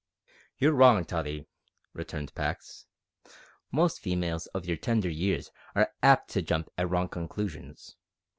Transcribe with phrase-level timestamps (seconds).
[0.57, 1.45] "You're wrong, Tottie,"
[1.93, 2.87] returned Pax;
[3.71, 7.95] "most females of your tender years are apt to jump at wrong conclusions.